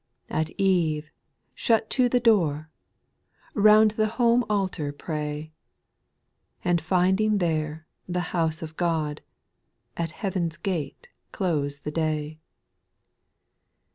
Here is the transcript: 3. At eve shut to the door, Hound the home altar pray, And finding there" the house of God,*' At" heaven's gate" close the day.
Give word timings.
3. 0.29 0.35
At 0.39 0.49
eve 0.59 1.11
shut 1.53 1.87
to 1.91 2.09
the 2.09 2.19
door, 2.19 2.71
Hound 3.55 3.91
the 3.91 4.07
home 4.07 4.43
altar 4.49 4.91
pray, 4.91 5.51
And 6.65 6.81
finding 6.81 7.37
there" 7.37 7.85
the 8.09 8.21
house 8.33 8.63
of 8.63 8.75
God,*' 8.77 9.21
At" 9.95 10.09
heaven's 10.23 10.57
gate" 10.57 11.09
close 11.31 11.81
the 11.81 11.91
day. 11.91 12.39